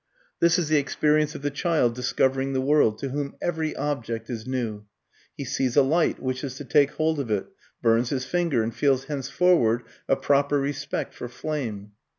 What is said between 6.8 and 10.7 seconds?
hold of it, burns his finger and feels henceforward a proper